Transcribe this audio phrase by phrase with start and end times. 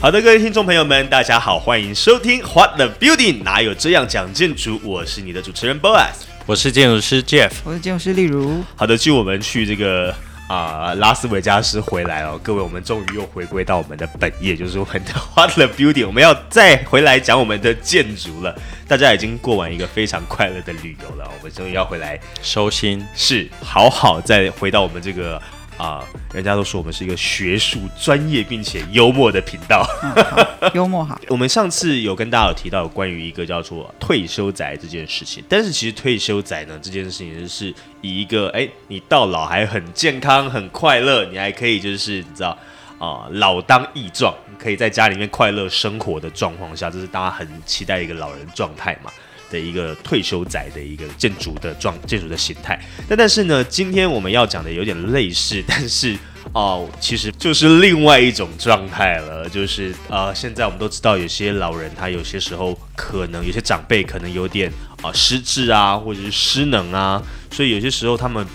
[0.00, 4.80] 好的，各位听众朋友们，大家好，欢迎收听 What the Building，哪有这样讲建筑？
[4.82, 8.64] 我是你的主持人 Boas，我是建筑师 Jeff，我是建筑师例如。
[8.76, 10.14] 好的，就我们去这个
[10.48, 18.58] 啊拉斯维加斯回来哦，各位，我们终于又回归到我们的本业，就是我们的 What the Building，我们要再回来讲我们的建筑了。
[18.88, 25.38] 大家已经过完一个非常快乐的旅游了，我们终于要回来收心，是好好再回到我们这个。
[25.80, 29.88] 啊，人家都说我们是一个学术专业并且幽默的频道，
[30.74, 31.18] 幽默哈。
[31.28, 42.50] 我们上次有跟大家有提到关于一个叫做退休宅这件事情，但是其实退休宅呢这件事情是以一个哎你到老还很健康很快乐，你还可以就是你知道
[42.98, 49.10] 啊老当益壮，可以在家里面快乐生活的状况下，这是大家很期待一个老人状态嘛。
[49.50, 56.16] 的一个退休宅的一个建筑的状建筑的形态，但但是呢，今天我们要讲的有点类似，但是
[56.52, 64.72] 哦，其实就是另外一种状态了，就是呃，现在我们都知道有些老人他有些时候可能有些长辈可能有点
[65.02, 68.46] 啊失智啊，或者是失能啊，所以有些时候他们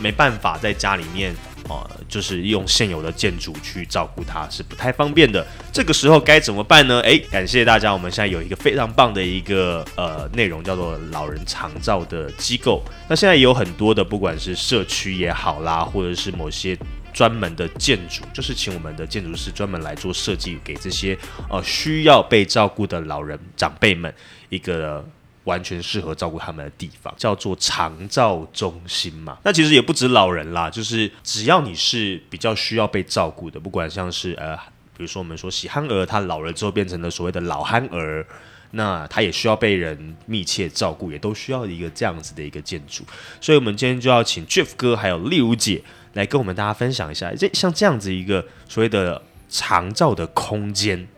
[0.00, 1.34] 没办法在家里面。
[1.68, 5.46] 呃，就是用现有的建筑去照顾它是不太方便的。
[5.72, 7.00] 这个时候该怎么办呢？
[7.00, 12.82] 诶，感谢大家，我们现在有一个非常棒的一个呃内容，叫做老人长照的机构。
[13.08, 16.76] 那现在有很多的，不管是社区也好啦，或者是某些
[17.12, 21.16] 专门的建筑，就是请我们的建筑师专门来做设计，给这些
[21.50, 24.12] 呃需要被照顾的老人长辈们
[24.48, 25.06] 一个。
[25.48, 29.38] 完全适合照顾他们的地方叫做长照中心嘛？
[29.42, 34.54] 那其实也不止老人啦，就是只要你是比较需要被照顾的，不管像是呃，
[34.94, 38.26] 比如说我们说喜憨儿，他老了之后变成了所谓的老憨儿，
[38.72, 43.02] 那他也需要被人密切照顾，也都需要一个这样子的一个建筑。
[43.40, 45.82] 所以，我们今天就要请 Jeff 哥还有丽如姐
[46.12, 51.08] 来跟我们大家分享一下，这像这样子一个所谓的长照的空间。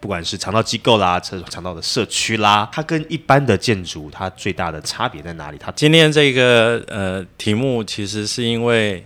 [0.00, 5.58] 不管是肠道机构啦，肠肠道的社区啦，它跟一般的建筑，它最大的差别在哪里？
[5.58, 9.04] 它今天这个呃题目，其实是因为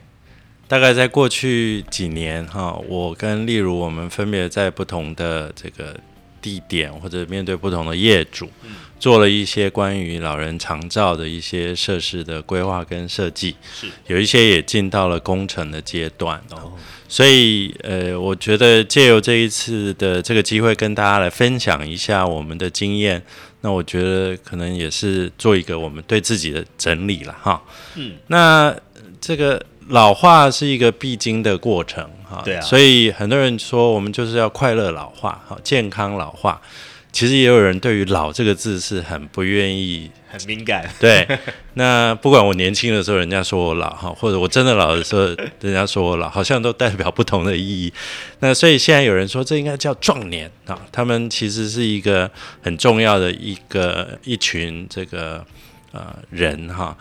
[0.68, 5.98] 大概在过去几年哈，我跟例如我们分别在不同的这个
[6.42, 8.50] 地点或者面对不同的业主，
[8.98, 16.72] 做了一些关于老人长照的一些设施的规划跟设计，是有一些也进到了工程的阶段哦。
[17.08, 23.22] 所以，呃，我觉得借由这一次的这个机会，跟大家来分享一下我们的经验。
[23.60, 27.62] 那我觉得可能也是做一个我们对自己的整理了哈。
[27.96, 28.74] 嗯，那
[29.20, 32.42] 这个老化是一个必经的过程哈。
[32.44, 32.60] 对啊。
[32.60, 36.60] 所以很多人说，我们就是要快乐老化，好健康老化。
[37.12, 40.10] 其实也有人对于“老”这个字是很不愿意。
[40.30, 41.28] 很敏感， 对。
[41.74, 45.26] 那不管我年轻的时候，人家说我老哈，或者我真的老的时候，
[45.60, 47.92] 人家说我老，好像都代表不同的意义。
[48.38, 50.80] 那所以现在有人说，这应该叫壮年啊。
[50.90, 52.30] 他们其实是一个
[52.62, 55.44] 很重要的一个一群这个
[55.92, 56.96] 呃人哈，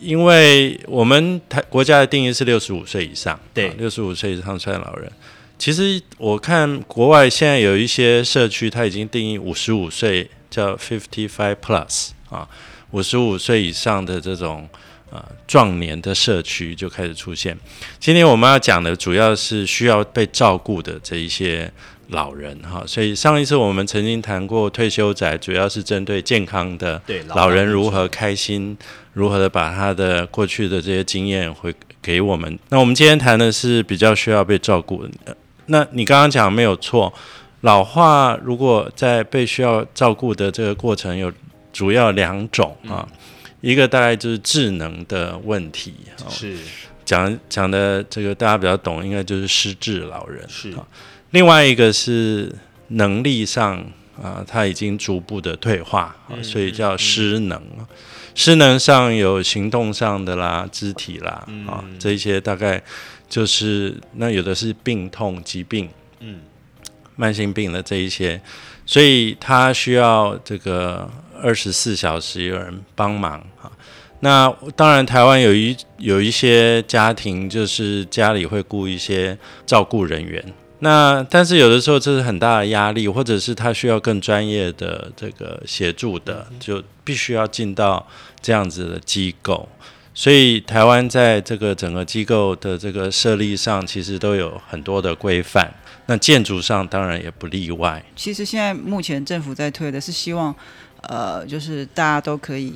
[0.00, 5.12] 因为我们台国家的定义是六十五岁以上，对，六十五岁以上算老人。
[5.58, 12.08] 其实我看国外现在有一些社区，它已经定义五十五岁叫 fifty five plus。
[12.30, 12.48] 啊，
[12.92, 14.66] 五十五岁以上的这种
[15.10, 17.58] 呃壮年的社区就开始出现。
[17.98, 21.70] 今天我们要讲的主要是需要被照顾的这一些
[22.10, 28.76] 老人哈，所以上一次我们曾经谈过退休宅，主要是针对健康的老人如何开心，
[29.12, 32.58] 如何的把他的过去的这些经验会给我们。
[32.68, 35.36] 那我们今天谈的是比较需要被照顾的。
[35.66, 37.12] 那你刚刚讲没有错，
[37.60, 41.32] 老化如果在被需要照顾的这个过程有。
[41.72, 43.06] 主要两种啊，
[43.60, 45.94] 一个大概就是智能的问题，
[46.28, 46.56] 是
[47.04, 50.84] 讲讲的这个大家比较懂，应该就是失智老人是啊。
[51.30, 52.54] 另外一个是
[52.88, 53.84] 能力上
[54.22, 57.60] 啊，他已经逐步的退化，所以叫失能。
[58.34, 62.82] 失能上有行动上的啦、肢体啦啊，这些大概
[63.28, 65.88] 就是那有的是病痛、疾病，
[66.20, 66.40] 嗯，
[67.16, 68.40] 慢性病的这一些，
[68.86, 71.10] 所以他需要这个。
[71.42, 73.72] 二十四小时有人帮忙哈，
[74.20, 80.44] 那当然，台湾有一有一些家庭，就是家里会雇一些照顾人员。
[80.82, 88.06] 那但是有的时候这是很大的压力，或者是他需要更专业的这个协助的，就必须要进到
[88.40, 89.68] 这样子的机构。
[90.14, 95.70] 所以台湾在这个整个机构的这个设立上，其实都有很多的规范。
[96.06, 98.02] 那建筑上当然也不例外。
[98.16, 100.54] 其实现在目前政府在推的是希望，
[101.02, 102.72] 呃，就是大家都可以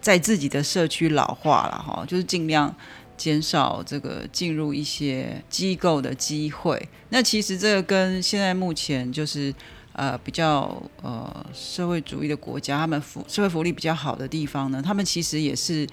[0.00, 2.74] 在自己的社区老化了哈，就是尽量。
[3.16, 9.54] 减少这个进入一些机构的机会，那其实这个跟现在目前就是
[9.92, 15.86] 呃比较呃社会主义的国家，他们福社会福利比较好的地方呢，他们其实也是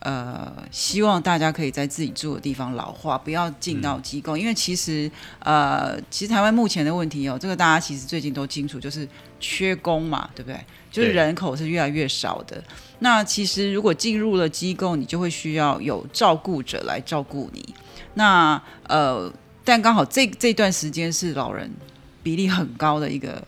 [0.00, 5.10] 呃希望大家可以在自己住的地方老化，不要进到机构，因为其实
[5.40, 9.08] 呃其实台湾目前的问题哦，这个大家其实最近都清楚，就是
[9.40, 10.58] 缺工嘛，对不对？
[10.90, 12.62] 就是人口是越来越少的。
[13.00, 17.74] 那其实如果进入了机构，你就会需要有照顾者来照顾你。
[18.14, 19.30] 那呃，
[19.62, 21.70] 但刚好这这段时间是老人
[22.22, 23.46] 比例很高的一个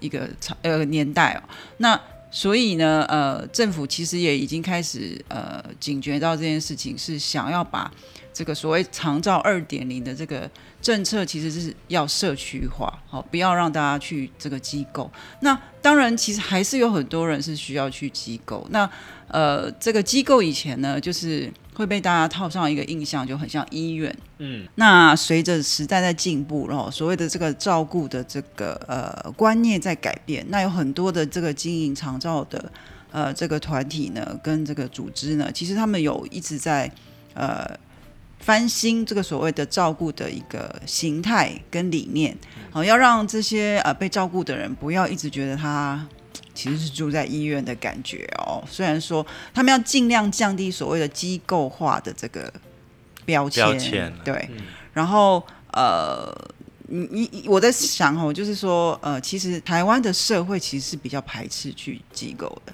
[0.00, 0.28] 一个
[0.62, 1.42] 呃年代哦。
[1.76, 2.00] 那
[2.30, 7.90] 所以呢，呃，政府其实也已经开始呃警觉到这件事情，是想要把
[8.32, 10.48] 这个所谓长照二点零的这个
[10.80, 15.10] 政策，其实是要社区化，好，不要让大家去这个机构。
[15.40, 18.66] 那当然，其实还是有很多人是需要去机构。
[18.70, 18.88] 那
[19.26, 24.14] 呃，这个机构以前呢，就是会被大家套上一个印象，就很像医院。
[24.38, 24.66] 嗯。
[24.74, 32.72] 那随着时代在进步，然后所谓的这个照顾的这个呃观念在改变，那有很多的这个经营长照的
[33.10, 36.90] 呃这个团体呢，跟这个组织呢，其实他们有一直在
[37.34, 37.78] 呃。
[38.42, 42.34] 翻新这个所谓的照顾的一个形态跟理念，
[42.70, 46.02] 好，要让这些呃被照顾的人不要一直觉得他
[46.54, 48.62] 其实是住在医院的感觉哦。
[48.68, 52.52] 虽然说他们要尽量降低所谓的机构化的这个
[53.24, 54.48] 标签，对。
[54.92, 56.32] 然后呃，
[56.88, 62.72] 你你我在想哦，就是说呃，其实台湾的社会其实是比较排斥去机构的。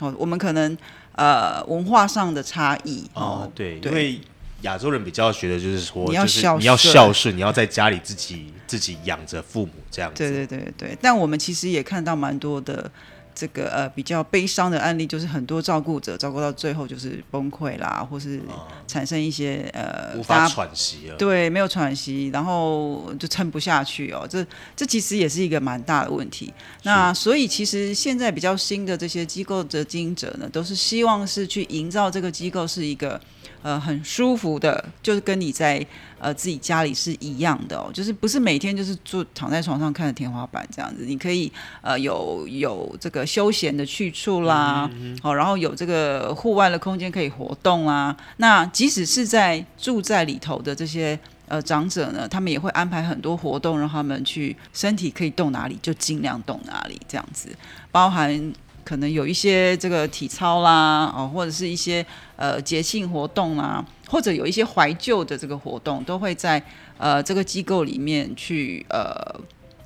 [0.00, 0.76] 哦，我们可能
[1.12, 4.20] 呃文化上的差异哦，对，因为。
[4.62, 10.16] 亚洲人比较学的就是说，你要孝顺，你要孝顺，你要在家里自己自己养着父母这样子。
[10.16, 12.90] 对对对对，但我们其实也看到蛮多的。
[13.36, 18.40] 这个呃比较悲伤的案例，就是很多照顾者照顾到最后就是崩溃啦，或是
[18.88, 24.26] 产生一些呃无法喘息了，对，没有喘息，然后就撑不下去哦。
[24.28, 24.44] 这
[24.74, 26.50] 这其实也是一个蛮大的问题。
[26.84, 33.20] 那所以其实现在比较新的这些机构的经营者呢，都是希望是去营造这个机构是一个
[33.62, 35.86] 呃很舒服的，就是跟你在。
[36.18, 44.90] 呃，自己家里是一样的哦，就是不是每天就是坐躺在床上看着天花板这样子，你可以呃有有这个休闲的去处啦，
[45.22, 48.16] 好，然后有这个户外的空间可以活动啊。
[48.38, 51.16] 那即使是在住在里头的这些
[51.48, 57.54] 呃长者呢，他们也会安排很多活动，让他们去身体可以动哪里就尽量动哪里这样子，
[57.92, 58.54] 包含。
[58.86, 62.06] 可能有一些这个体操啦，哦，或者是一些
[62.36, 66.62] 呃节庆活动啦，或者有一些怀旧的这个活动，都会在
[66.96, 69.10] 呃这个机构里面去呃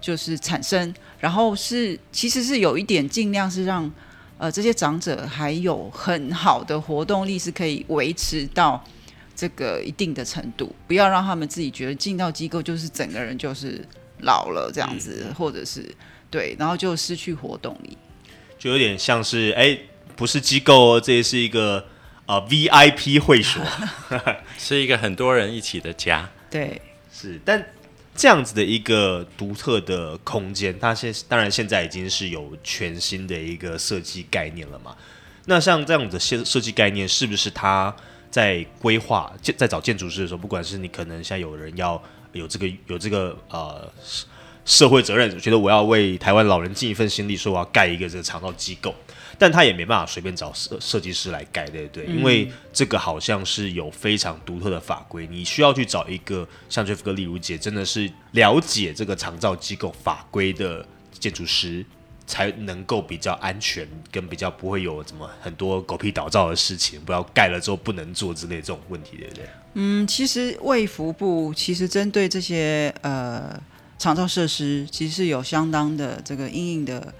[0.02, 3.90] 就是产生，然后是其实是有一点尽量是让
[4.36, 8.84] 呃这些长者还有很好的活动力是可以维持到
[9.34, 13.82] 这个一定的程度，不要让他们自己觉得进到机构就是整个人就是
[14.18, 15.90] 老了这样子，或者是
[16.30, 17.96] 对，然后就失去活动力。
[18.60, 19.76] 就有点像是哎，
[20.14, 21.82] 不是机构哦，这也是一个
[22.26, 23.62] 呃 VIP 会所，
[24.58, 26.28] 是一个很多人一起的家。
[26.50, 26.78] 对，
[27.10, 27.40] 是。
[27.42, 27.64] 但
[28.14, 34.94] 这样子的一个独特的空间，它现当然现在已经是有全新的一个设计概念了嘛。
[35.46, 37.96] 那像这样的设设计概念，是不是它
[38.30, 42.00] 在规划建在找建筑师的时候，不管是你可能现在有人要
[42.32, 43.90] 有这个有这个呃。
[44.64, 48.94] 社会责任，觉得我要为台湾老人尽一份心力，说我要盖一个这个长照机构，
[49.38, 52.04] 但他也没办法随便找设设计师来盖，对不对？
[52.06, 60.86] 因为这个好像是有非常独特的法规，你需要去找一个像 Jeff 哥、例如姐，真的是了解这个长照机构法规的
[61.18, 61.84] 建筑师，
[62.26, 69.44] 才能够比较安全，跟比较不会有什么很多狗屁倒灶的事情，不要盖了之后不能做之类这种问题，对不对？
[69.74, 73.60] 嗯，其实卫福部其实针对这些呃。
[74.00, 77.12] 长照设施其实是有相当的这个硬硬的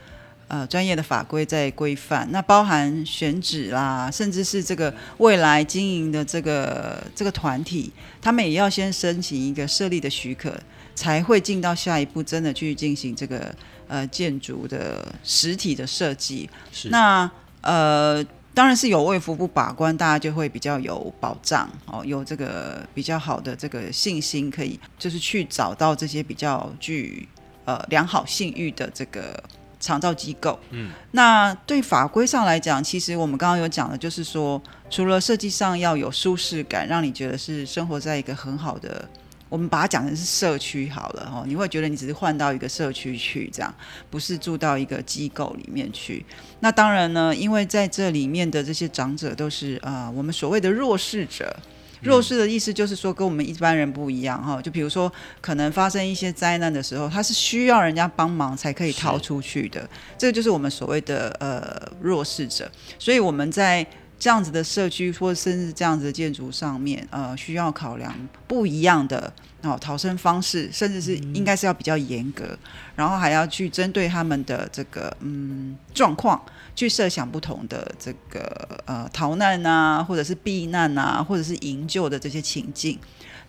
[0.49, 10.59] 呃专业的法规在规范，那包含选址啦，甚至是这个未来经营的这个这个团体，他们也要先申请一个设立的许可，
[10.95, 13.55] 才会进到下一步，真的去进行这个
[13.87, 16.49] 呃建筑的实体的设计。
[16.73, 18.25] 是那呃。
[18.61, 27.26] 当然是有卫福部把关，大家就会比较有保障哦，有这个比较好的这个信心，可以就是去找到这些比较具
[27.64, 29.43] 呃良好信誉的这个
[29.79, 30.61] 长照机构。
[30.73, 39.09] 嗯，那对法规上来讲，其实我们刚刚有讲的，就是说除了设计上要有舒适感，让你觉得是生活在一个很好的。
[39.50, 43.75] 我们把它讲成是社区好了哦，你会觉得你只是换到一个社区去，这样
[44.09, 46.25] 不是住到一个机构里面去。
[46.61, 51.54] 那当然呢，因为在这里面的这些长者都是啊，我们所谓的弱势者。
[52.02, 54.59] 弱势的意思就是说跟我们一般人不一样哈。
[54.62, 59.87] 就比如说，可能发生一些灾难的时候，他是需要人家帮忙才可以逃出去的。
[60.16, 62.73] 这个就是我们所谓的呃弱势者。
[62.99, 63.87] 所以我们在
[64.21, 68.15] 这样子的社区或甚至这样子的建筑上面，呃，需要考量
[68.47, 72.57] 不一样的哦逃生方式，甚至是应该是要比较严格，
[72.95, 76.39] 然后还要去针对他们的这个嗯状况，
[76.77, 82.99] 去设想不同的这个呃逃难啊，或者是避难啊，或者是营救的这些情境。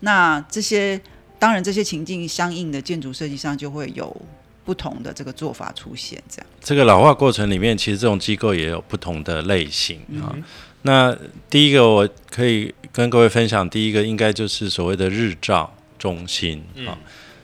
[0.00, 0.98] 那这些
[1.38, 4.16] 当然这些情境相应的建筑设计上就会有
[4.64, 6.46] 不同的这个做法出现，这样。
[6.60, 10.34] 这个老化过程里面，其实这种机构也有不同的类型啊。
[10.82, 11.16] 那
[11.48, 16.98] 第一个我可以跟各位分享，第一个应该就是所谓的日照中心啊。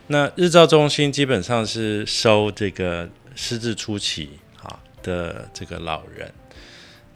[0.09, 4.31] 那日照中心基本上是收这个失智初期
[4.63, 6.33] 啊的这个老人，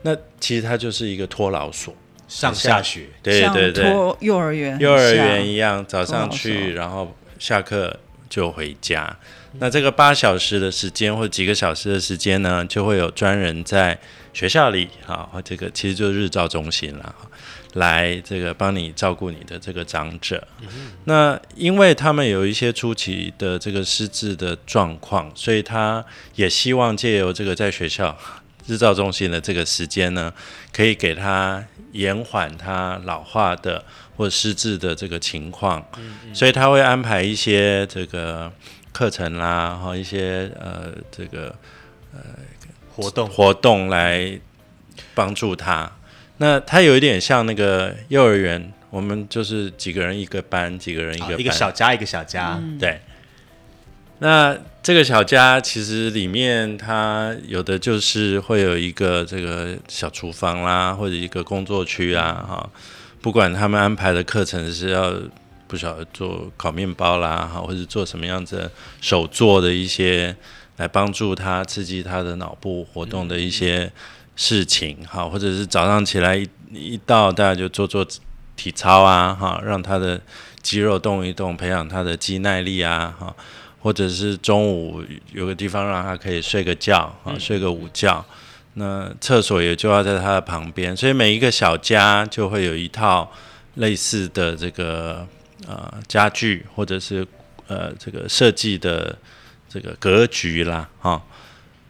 [0.03, 1.95] 那其实它就是一个托老所，
[2.29, 7.99] 上下学，对对对，托幼儿园，幼儿园一样，早上去，然后下课
[8.33, 9.15] 就回家。
[9.59, 13.99] 那这个八小时的时间或几个小时的时间呢，就会有专人在
[14.33, 17.15] 学校里啊，这个其实就是日照中心了，
[17.75, 20.43] 来这个帮你照顾你的这个长者。
[21.05, 26.03] 那因为他们有一些初期的这个失智的状况，所以他
[26.35, 28.17] 也希望借由这个在学校
[28.67, 30.33] 日照中心的这个时间呢，
[30.73, 31.63] 可以给他
[31.93, 33.85] 延缓他老化的
[34.17, 35.85] 或失智的这个情况。
[36.33, 38.53] 所以他会安排一些这个。
[38.95, 41.47] 课程啦，哈一些呃这个
[42.13, 42.21] 呃
[42.95, 44.39] 活动活动来
[45.15, 45.91] 帮助他。
[46.37, 53.01] 那他有一点像那个幼儿园，我们就是几个人一个班，几个人一个班一个小家一个小家，对。
[54.19, 62.71] 那这个小家其实里面，它有的就是会有一个这个小厨房啦，或者一个工作区啊，哈。
[63.23, 65.15] 不管他们安排的课程是要。
[65.69, 70.37] 不晓得做烤面包啦，哈，或者做什么样子手做的一些
[70.77, 73.91] 来帮助他刺激他的脑部活动的一些
[74.37, 78.07] 事情，哈，或者是早上起来一一到大家就做做
[78.55, 80.21] 体操啊，哈，让他的
[80.61, 83.35] 肌肉动一动，培养他的肌耐力啊，哈，
[83.81, 85.03] 或者是中午
[85.33, 88.23] 有个地方让他可以睡个觉，啊，睡个午觉，
[88.75, 93.33] 那厕所也就要在它的旁边，所以每一个小家就会有一套
[93.75, 95.27] 类似的这个。
[95.69, 97.25] 呃，家具或者是
[97.69, 99.17] 呃这个设计的
[99.69, 101.23] 这个格局啦，哈，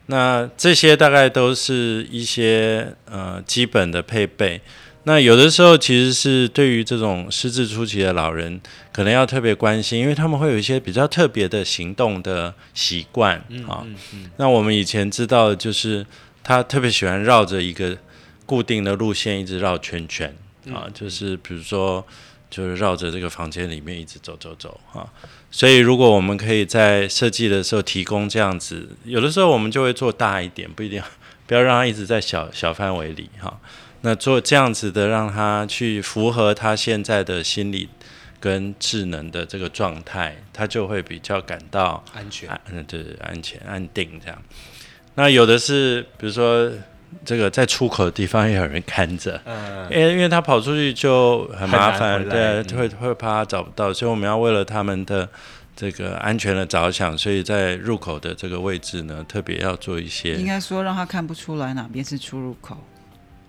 [0.08, 4.60] 那这些大概都是一些呃基本的配备。
[5.04, 8.60] 那有的时候其实是对于这种失智初期的老人，
[8.92, 13.82] 可能要特别关心，因为他们会有一些比较特别的行动的习惯啊。
[14.36, 16.04] 那我们以前知道，就是
[16.42, 17.96] 他特别喜欢绕着一个
[18.46, 20.34] 固定的路线一直绕圈圈
[20.72, 22.06] 啊，就是比如说。
[22.54, 25.08] 就是绕着这个房间里面一直走走走啊，
[25.50, 31.02] 所以如果我们可以在设计的时候提供这样子，有的时候我们就会做大一点，不一定
[31.46, 33.58] 不要让它一直在小小范围里哈。
[34.02, 37.88] 那做这样子的，让他去符合他现在的心理
[38.38, 44.42] 跟智能的这个状态，他就会比较感到安全，嗯，对，安全安定这样。
[45.14, 46.70] 那有的是，比如说。
[47.26, 55.28] 这个在出口的地方也有人看着，嗯，因为因为他跑出去就很麻烦，对，会会怕他找不到，所以我们要为了他们的
[55.76, 62.78] 这个安全的着想，所以在入口的这个位置呢，特别要做一些，应该说让他看不出来哪边是出入口。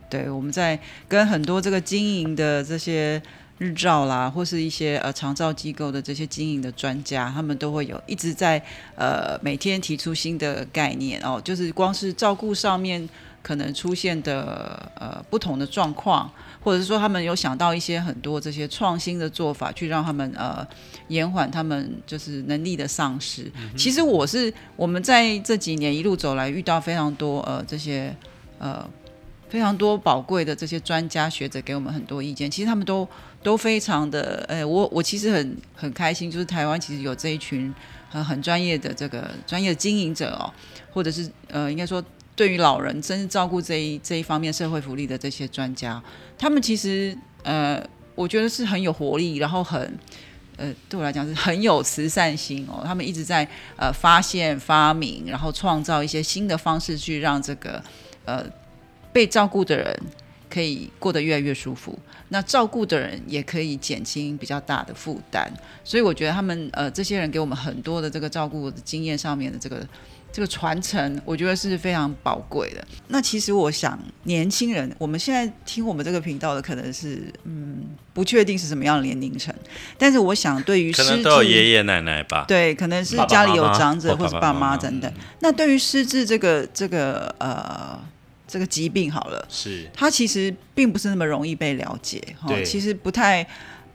[0.10, 0.78] 对，我们在
[1.08, 3.20] 跟很多这个经营的这些
[3.58, 8.62] 日照啦，或是一些呃长照机构的这些经营的专家，他们都会有一直在
[8.96, 13.08] 呃每天提出新的概念哦，就是光是照顾上面。
[13.44, 16.32] 可能出现的呃不同的状况，
[16.62, 20.66] 或者是说他们有想到一些很多这些创新的做法，去让他们呃
[21.10, 23.52] 延缓他们就是能力的丧失。
[23.76, 28.16] 其实我是我们在这几年一路走来，遇到非常多呃这些
[28.60, 28.90] 呃
[29.50, 32.50] 非常多宝贵的这些专家学者给我们很多意见。
[32.50, 33.06] 其实他们都
[33.44, 37.72] 都非常的呃，我我其实很很开心，就是台湾其实有这一群
[38.10, 40.52] 很很专业的这个专业的经营者哦，
[40.92, 42.04] 或者是呃应该说。
[42.36, 46.02] 对于老人真是照顾这一这一方面社会福利的这些专家，
[46.36, 47.80] 他们其实呃，
[48.16, 49.80] 我觉得是很有活力，然后很
[50.58, 52.82] 呃，对我来讲是很有慈善心哦。
[52.84, 57.80] 他们一直在呃发现、发明，然后创造一些新的方式，去让这个
[58.26, 58.44] 呃
[59.12, 59.96] 被照顾的人
[60.54, 61.98] 可以过得越来越舒服。
[62.30, 65.52] 那照顾的人也可以减轻比较大的负担。
[65.84, 69.88] 所以我觉得他们呃这些人给我们很多的这个照顾的经验上面的这个。
[70.36, 72.84] 这个传承，我觉得是非常宝贵的。
[73.10, 77.84] 那其实我想，年轻人，我们现在听我们这个频道的，可能是嗯，
[78.16, 79.54] 不确定是什么样的年龄层。
[79.96, 85.12] 但是我想，对于可能都有爷爷奶奶吧，对，可能是家里有长者或者爸妈等等。
[85.12, 88.02] 嗯那对于失智这个这个呃
[88.54, 89.90] 这个疾病，好了，是。
[89.92, 92.64] 它其实并不是那么容易被了解哈，对。
[92.64, 93.44] 其实不太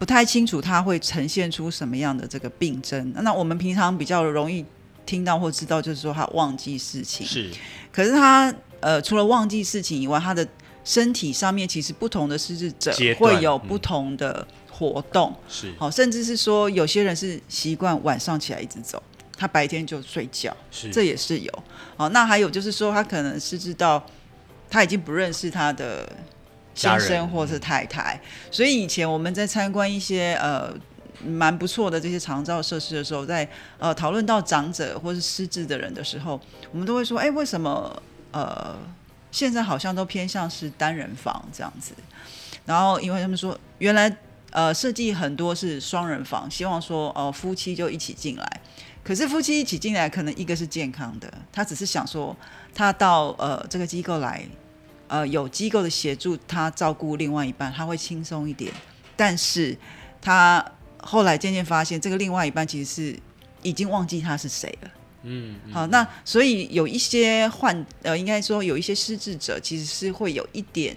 [0.00, 3.12] 不太清楚它会呈现出什么样的这个病症。
[3.22, 4.64] 那我们平常比较容易
[5.06, 7.48] 听到或知道，就是说他忘记事情，是。
[7.92, 10.44] 可是他呃除了忘记事情以外，他的
[10.82, 15.72] 身体上面其实不同的失智者会有不同的活动，是。
[15.78, 19.00] 好、甚至是说有些人是习惯晚上起来一直走，
[19.36, 20.56] 他白天就睡觉。
[20.72, 20.90] 是。
[20.90, 21.62] 这也是有。
[21.96, 24.04] 好，那还有就是说，他可能是知道
[24.70, 26.10] 他已经不认识他的
[26.74, 28.20] 先生或是太太，
[28.50, 30.72] 所以以前我们在参观一些呃
[31.24, 33.48] 蛮不错的这些长照设施的时候，在
[33.78, 38.76] 呃讨论到长者或是失智的人的时候，我们都会说，哎，为什么呃
[39.32, 41.92] 现在好像都偏向是单人房这样子？
[42.64, 44.16] 然后因为他们说，原来
[44.50, 48.60] 呃设计很多是双人房，希望说哦、夫妻就一起进来。
[49.02, 52.36] 可是夫妻一起进来，可能一个是健康的，他只是想说
[52.74, 54.44] 他到呃这个机构来，
[55.08, 58.72] 呃有机构的协助他照顾另外一半，他会轻松一点。
[59.16, 59.76] 但是
[60.20, 60.64] 他
[60.98, 63.18] 后来渐渐发现，这个另外一半其实是
[63.62, 64.90] 已经忘记他是谁了。
[65.22, 70.96] 嗯，好，那所以有一些患呃，应该说有一些失智者其实是会有一点。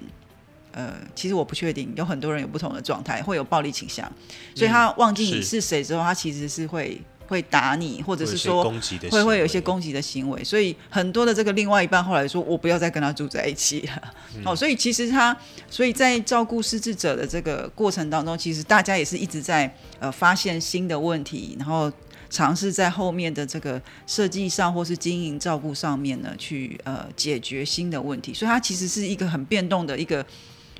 [0.73, 4.09] 呃，其实我不确定，有很多人有不同的状态，会有暴力倾向，
[4.55, 7.01] 所以他忘记你是是谁之后，他其实是会
[7.31, 14.13] 会打你，或者是说攻击的会会有一些攻击的行为，所以很多的这个另外一半后来说，我不要再跟他住在一起了。
[14.35, 15.33] 嗯哦，所以其实他，
[15.69, 21.89] 所以在照顾失智者的这个过程当中，其实大家也是一直在呃发现新的问题，然后
[22.29, 28.33] 尝试在后面的这个设计上或是经营照顾上面呢，去呃解决新的问题。
[28.33, 30.25] 所以它其实是一个很变动的一个，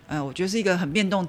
[0.07, 1.25] 呃，我觉得是一个很变动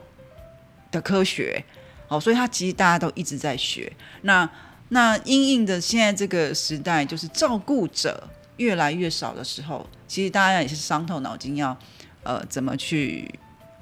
[0.91, 1.65] 的科学。
[2.09, 3.91] 哦，所以它其实大家都一直在学。
[4.21, 4.47] 那
[4.93, 8.29] 那因应的现在这个时代，就是照顾者
[8.59, 11.75] 越来越少的时候，其实大家也是伤透脑筋要
[12.23, 13.27] 呃怎么去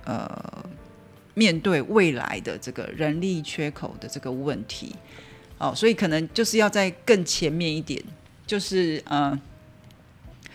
[0.04, 0.64] 呃
[1.34, 4.94] 面对未来的这个人力缺口的这个问题。
[5.58, 8.00] 哦，所以可能就是要在更前面一点，
[8.46, 9.36] 就是呃，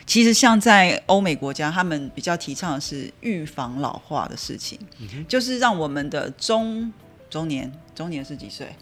[0.05, 4.79] 其实像在欧美国家，他们比较提倡的是预防老化的事情，
[5.27, 6.91] 就是让我们的中
[7.29, 8.73] 中年中年是几岁，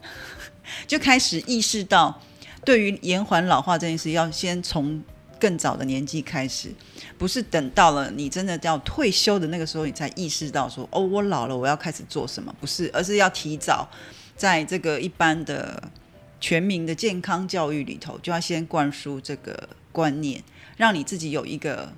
[0.88, 2.21] 就开始意识到，
[2.63, 5.02] 对于延缓老化这件事，要先从
[5.39, 6.73] 更早的年纪开始，
[7.17, 12.56] 不是等到了你真的要退休的那个时候，你才意识到说，哦，我老了，我要开始做什么？
[12.62, 13.89] 不是，而是要提早
[14.38, 15.91] 在这个一般的
[16.39, 20.41] 全民的健康教育里头，就要先灌输这个观念，
[20.78, 21.91] 让你自己有一个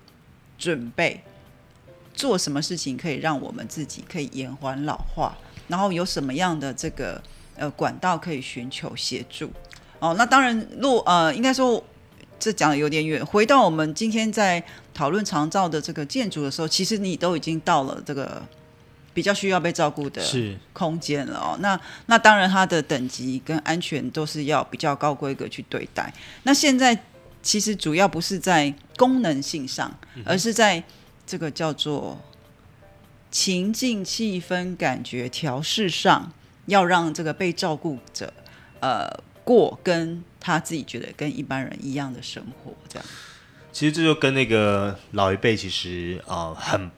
[0.58, 1.24] 准备，
[2.16, 7.22] 做什么事情可以让我们自己可以延缓老化，然后有什么样的这个
[7.56, 9.52] 呃管道可以寻求协助。
[10.00, 11.84] 哦，那当然，若呃，应该说
[12.38, 13.26] 这讲的有点远。
[13.26, 14.62] 回到我们今天在
[14.94, 18.44] 讨论长照的这个建筑的时候，其实你都已经到了这个
[19.14, 20.22] 比较需要被照顾的
[20.74, 21.58] 空间了哦。
[21.62, 26.14] 那那当然，它的等级跟安全都是要比较高规格去对待。
[26.44, 26.98] 那现在
[27.42, 30.84] 其实主要不是在功能性上，而是在
[31.26, 32.20] 这个叫做
[33.32, 36.32] 情境、气氛、感觉调试上，
[36.66, 38.34] 要让这个被照顾者
[38.80, 39.08] 呃
[39.44, 43.08] 过跟他自己觉得跟一般人一样的生活，这样。
[43.72, 46.90] 其实这就跟那个老一辈其实啊、呃很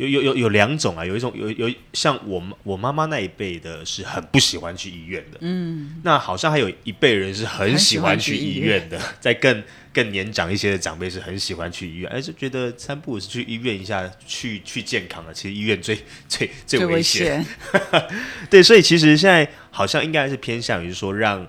[0.00, 15.94] 有有有有两种啊，有一种有有像我们我妈妈那一辈的是很不喜欢去医院的，嗯，那好像还有一辈人是很喜欢去医院的， 在更更年长一些的长辈是很喜欢去医院，而是觉得三不五时去医院一下，去去健康了，其实医院最
[16.26, 17.46] 最最最危危险，险，
[18.48, 21.46] 对，所以其实现在好像应该是偏向于说让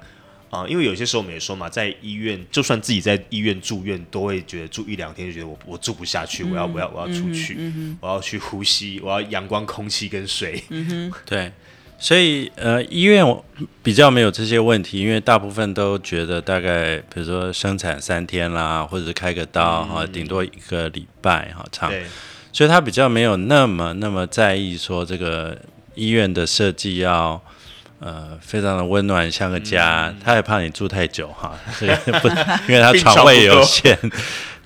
[0.52, 7.58] 啊、因为有些时候我们也说嘛，在医院就算自己在医院住院，都会觉得住一两天就觉得我我住不下去，我要我要我要出去，
[8.02, 10.62] 我要去呼吸，我要阳光、空气跟水。
[11.26, 11.50] 对，
[11.98, 13.26] 所以呃，医院
[13.82, 22.04] 比较没有这些问题，因为大部分都觉得大概比如说生产三天啦，或者是开个刀哈，顶多一个礼拜哈长，对，
[22.52, 25.58] 所以他比较没有那么那么在意说这个
[25.96, 27.42] 医院的设计要
[28.02, 32.28] 呃非常的温暖像个家，他也怕你住太久哈，所以 不
[32.68, 33.98] 因为他床位有限。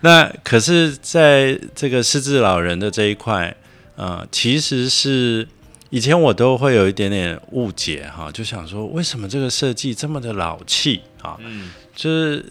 [0.01, 3.55] 那可是在这个失智老人的这一块，
[3.95, 5.47] 呃，其实是。
[5.91, 11.37] 以前我都会有一点点误解哈，就想说为什么这个设计这么的老气啊？
[11.39, 12.43] 嗯，就是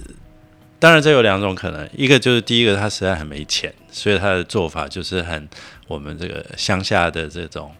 [0.78, 5.46] 当然这有两种可能，一个就是第一个他实在很没钱，所以他的做法就是很
[5.88, 7.70] 我们这个乡下的这种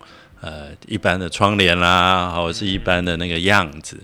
[0.44, 3.98] 呃一般的窗帘啦，或者是一般的那个样子。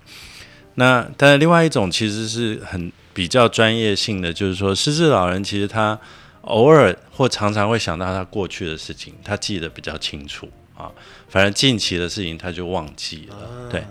[0.77, 5.99] 那但是另外一种其实是很比较专业性的，就是说失智老人其实他
[6.43, 10.49] 偶尔或常常会想到他过去的事情，他记得比较清楚。
[10.77, 10.91] 啊，
[11.29, 13.85] 反正近期的事情他就忘记了，对，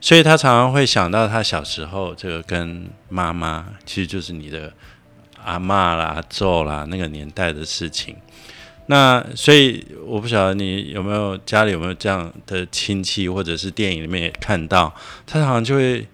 [0.00, 4.72] 所以他常常会想到他小时候这个跟妈妈，其实就是你的
[5.42, 8.14] 阿妈啦、阿啦那个年代的事情。
[8.86, 14.94] 那所以我不晓得你有没有家里有没有这样的亲戚，或者是电影里面也看到，
[15.26, 16.06] 他好像就会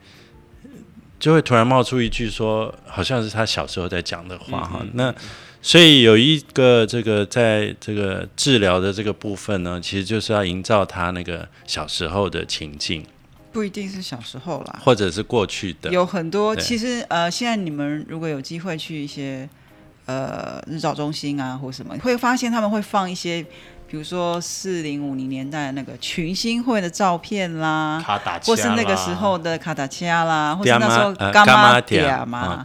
[1.18, 5.14] 就会突然冒出一句说，好像是他小时候在讲的话哈，那。
[5.64, 13.06] 所以有一个这个在这个治疗的这个部分呢，其实就是要营造他那个小时候的情境，
[13.52, 16.56] 不一定是小时候啦，或者是过去的，有很多。
[16.56, 19.48] 其实呃，现在你们如果有机会去一些
[20.06, 23.44] 呃日照中心啊，或什么，会发现他们会放一些。
[23.88, 28.02] 比如说四零五零年代那个群星会的照片啦，
[28.42, 32.62] 或是那个时候的卡达恰啦，或是那时候伽马迪亚嘛。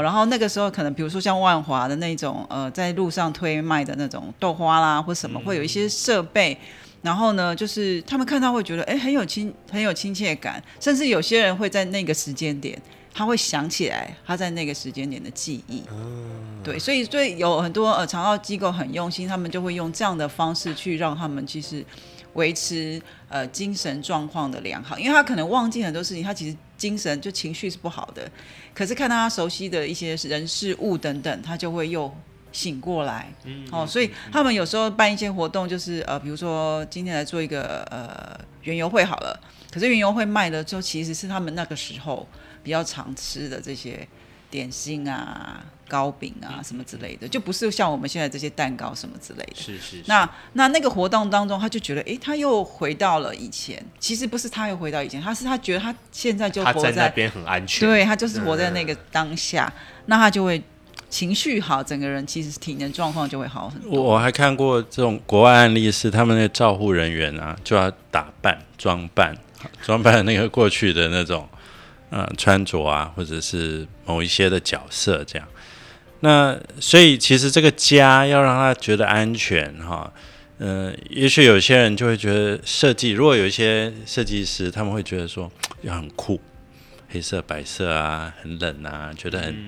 [0.00, 6.56] 然后那个时候可能比如说像万华的那种呃，在路上推卖的那种豆花啦，或什么，会有一些设备。
[7.02, 12.80] 然后呢，就是他们看到会觉得哎很有亲很有亲切感，甚至有些人会在那个时间点。
[13.14, 15.82] 他会想起来他在那个时间点的记忆，
[16.64, 21.84] 对，所以所以有很多呃长照机构很用心，他们就会用这样的方式去让他们其实
[22.32, 28.26] 维持呃精神状况的良好，因为他可能忘记很多事情，他其实精神就情绪是不好的，
[28.72, 32.10] 可是看到他熟悉的一些人事物等等，他就会又
[32.50, 33.30] 醒过来，
[33.70, 39.38] 哦，所以他们有时候办一些活动，就是呃比如说今天来做一个呃园游会好了，
[39.70, 42.26] 可是园游会卖的就其实是他们那个时候。
[42.62, 44.06] 比较常吃的这些
[44.50, 49.54] 点心啊、糕饼啊什么之类的，就不是像我们现在这些蛋糕什么之类的。
[49.54, 50.02] 是是。
[50.06, 53.82] 那那那个活动当中，他就觉得，哎，他又回到了以前。
[53.98, 57.88] 其实不是他又回到以前，他是他觉得他现在就活在那边很安全。
[57.88, 59.72] 对他就是活在那个当下，
[60.06, 60.62] 那他就会
[61.08, 64.02] 情绪好，整个人其实体能状况就会好很多。
[64.02, 69.34] 我还看过这种国外案例，是他们那照护人员啊，就要打扮装扮
[69.82, 71.48] 装扮那个过去的那种。
[72.12, 75.48] 呃，穿着啊，或者是某一些的角色这样，
[76.20, 80.12] 那所以其实这个家要让他觉得安全哈，
[80.58, 86.38] 嗯，也许有些人就会觉得设计，如果有一些设计师他们会觉得说 要很酷，
[87.08, 89.64] 黑色、白色啊，很冷啊，觉得很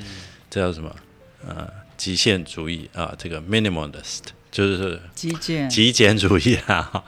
[0.50, 0.94] 这叫什么？
[1.48, 7.04] 呃，极限主义啊，这个 minimalist 就是极简极简主义啊。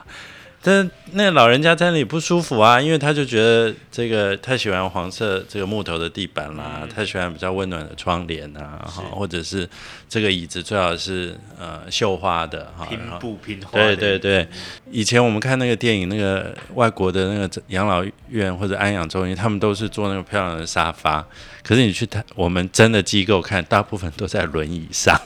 [0.67, 9.65] 但那老人家在那里不舒服啊，因为他就觉得这个太喜欢黄色这个木头的地板啦，太喜欢比较温暖的窗帘啊，哈，或者是
[10.09, 13.79] 这个椅子最好是呃绣花的哈，拼布拼花。
[13.79, 14.45] 对对对，
[14.91, 21.25] 以前我们看那个电影，那个外国的那个养老院或者安养中心，他们都是坐那个漂亮的沙发，
[21.63, 25.17] 可是你去他我们真的机构看，大部分都在轮椅上，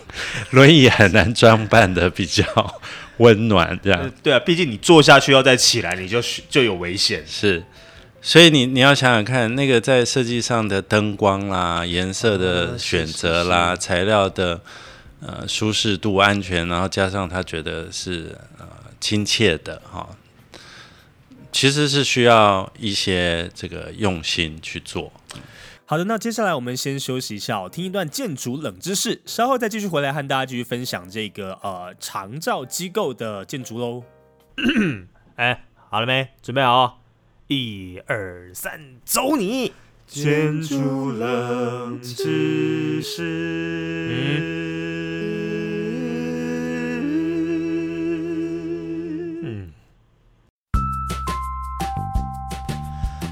[0.52, 2.44] 轮椅很难装扮的比较。
[3.18, 7.24] 温暖这样，对啊，毕竟你坐下去要再起来，你就就有危险。
[7.28, 7.64] 是，
[8.22, 14.60] 所以你你要想想看，那个在设计上的灯光啦、颜色的选择啦、材料的
[15.22, 18.66] 呃舒适度、安全，然后加上他觉得是呃
[19.00, 20.10] 亲切的哈，
[21.52, 25.12] 其实是需要一些这个用心去做。
[25.92, 34.02] 好的，那接下来我们先休息一下，听一段建筑冷知识，稍后再继续回来和大家继续分享这个呃长照机构的建筑喽。
[35.36, 36.30] 哎，好了没？
[36.42, 37.02] 准备好？
[37.48, 39.74] 一二三，走你！
[40.08, 43.22] 建筑冷知识。
[49.44, 49.74] 嗯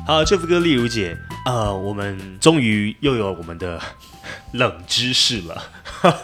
[0.05, 1.17] 好，这副歌例如姐，
[1.49, 3.81] 呃，我们终于又有我们的
[4.51, 5.63] 冷知识了。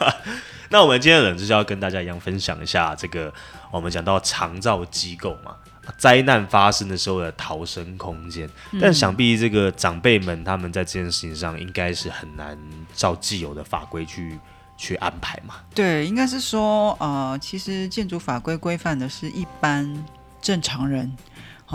[0.69, 3.33] 那我们今天的冷知识要跟大家一样分享一下这个，
[3.71, 5.55] 我们讲到长照机构嘛，
[5.97, 8.47] 灾难发生的时候的逃生空间。
[8.79, 12.55] 但想必这个长辈们他们在这件事情上应该是很难
[12.93, 14.37] 照既有的法规去
[14.77, 15.55] 去安排嘛。
[15.73, 20.05] 对，应该是说，呃，其实建筑法规规范的是一般
[20.39, 21.11] 正常人，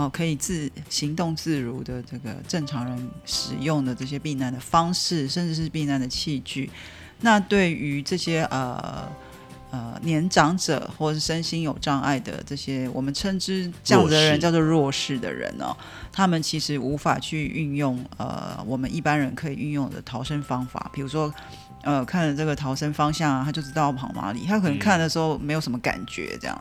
[0.01, 6.69] 好、可以自行动自如的这个正常人使用的这些避难的方式，甚至是避难的器具。
[7.21, 9.07] 那对于这些呃
[9.69, 15.77] 呃年长者或者是身心有障碍的这些，我们称之这样子的人叫做弱势的人哦，
[16.11, 21.33] 他们其实无法去运用呃我们一般人可以运用的逃生方法，比如说。
[21.83, 24.45] 呃，看了这个逃生方向啊，他就知道跑哪里。
[24.45, 26.55] 他可能看的时候没有什么感觉，这样。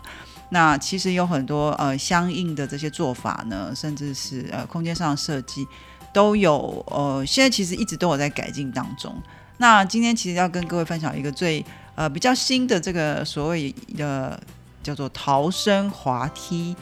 [0.50, 5.66] 那其实有很多呃相应的这些做法呢，甚至是呃空间上的设计
[6.12, 9.14] 都有呃，现在其实一直都有在改进当中。
[9.58, 14.40] 那今天其实要跟各位分享一个最呃比较新的这个所谓的
[14.82, 16.76] 叫做逃生滑梯。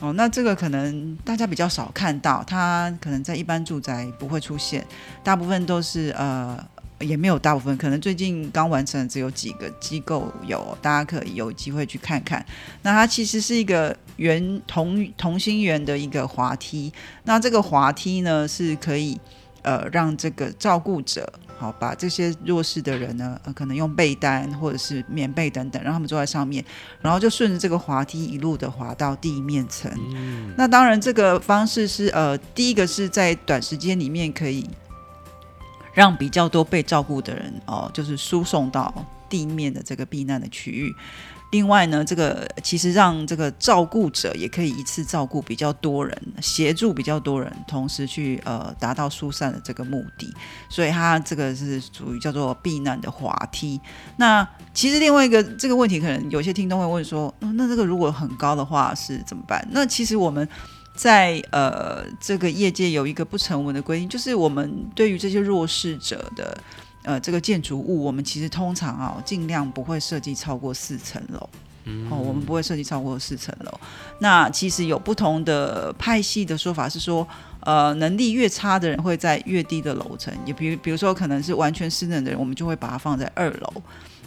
[0.00, 4.86] 哦，那这个可能大家比较少看到，它可能在一般住宅不会出现，
[5.24, 6.62] 大部分都是呃
[7.00, 12.44] 也没有大部分，可能最近刚完成只有几个机构有，大家可以有机会去看看。
[12.82, 16.92] 那它其实是一个圆同同心圆的一个滑梯，
[17.24, 19.20] 那这个滑梯呢是可以
[19.62, 21.32] 呃让这个照顾者。
[21.58, 26.62] 好，把这些弱势的人呢，呃，可能用被单或者是棉被等等，让他们坐在上面，
[27.00, 29.90] 然后就顺着这个滑梯一路的滑到地面层。
[30.54, 34.68] 那当然，这个方式是呃，第一个是在短时间里面可以
[35.96, 38.94] 让比较多被照顾的人哦，就是输送到
[39.30, 40.94] 地面的这个避难的区域。
[41.52, 50.30] 另外呢，这个其实让这个照顾者也可以一次照顾比较多人，协助比较多人，同时去呃达到疏散的这个目的。
[50.68, 53.80] 所以它这个是属于叫做避难的滑梯。
[54.18, 59.66] 那其实另外一个这个问题，可能有些听众会问说，哦那这个如果很高的话是怎么办？
[59.70, 60.46] 那其实我们
[60.96, 66.58] 在呃这个业界有一个不成文的规定，就是我们对于这些弱势者的
[67.04, 71.48] 呃这个建筑物，我们其实通常啊尽量不会设计超过四层楼。
[72.10, 73.72] 哦，我们不会设计超过四层楼。
[74.18, 77.24] 那其实有不同的派系的说法是说，
[77.60, 83.72] 呃，能力越差的人会在越低的楼层，也比如比如说可能是完全失能的人，我们就会把它放在二楼。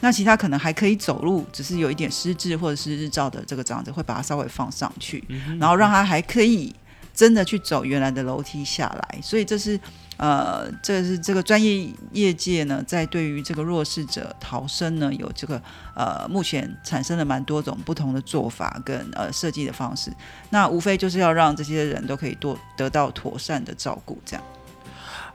[0.01, 5.23] 那其他可能还可以走路，只是有一点失智或者是日照的这个长者，会把它稍微放上去，
[5.59, 6.73] 然后让他还可以
[7.13, 9.19] 真的去走原来的楼梯下来。
[9.21, 9.79] 所以这是
[10.17, 15.61] 呃，这是这个专业业界呢，在对于这个弱势者逃生呢，有这个
[15.95, 20.11] 呃，目前产生了蛮多种不同的做法跟呃设计的方式。
[20.49, 24.43] 那无非就是要让这些人都可以多得到妥善的照顾，这样。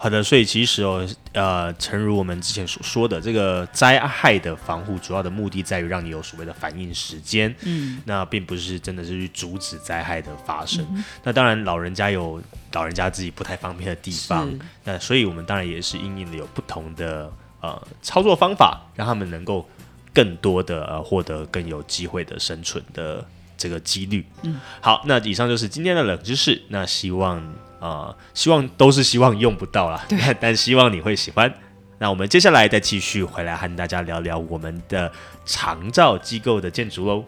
[0.04, 10.86] 好的，所以其实哦，呃，诚如我们之前所说的，这个灾害的防护主要的目的在于让你有所谓的反应时间，嗯，那并不是真的是去阻止灾害的发生。
[11.22, 12.38] 那当然，老人家有
[12.74, 14.52] 老人家自己不太方便的地方，
[14.84, 19.66] 那所以我们当然也是应应的有不同的呃操作方法，让他们能够
[20.12, 24.26] 更多的呃获得更有机会的生存的这个几率。
[24.42, 26.60] 嗯，好，那以上就是今天的冷知识。
[26.68, 27.42] 那希望
[27.84, 31.52] 呃，希望都是希望用不到啦，但 但希望你会喜欢。
[31.98, 35.12] 那我们接下来再继续回来和大家聊聊我们的
[35.44, 37.22] 长照机构的建筑喽。